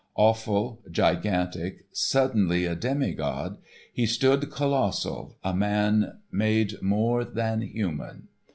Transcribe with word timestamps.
Awful, 0.15 0.81
gigantic, 0.89 1.85
suddenly 1.91 2.65
a 2.65 2.73
demi 2.75 3.13
god, 3.13 3.59
he 3.93 4.07
stood 4.07 4.49
colossal, 4.49 5.37
a 5.43 5.55
man 5.55 6.21
made 6.31 6.81
more 6.81 7.23
than 7.23 7.61
human. 7.61 8.27